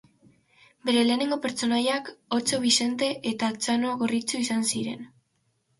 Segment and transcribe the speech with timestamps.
[0.89, 2.09] Bere lehenengo pertsonaiak
[2.39, 5.09] Otso Bixente eta Txano Gorritxo izan ziren.